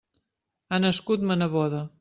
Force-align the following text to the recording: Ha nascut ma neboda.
Ha 0.73 0.79
nascut 0.85 1.29
ma 1.31 1.41
neboda. 1.43 1.87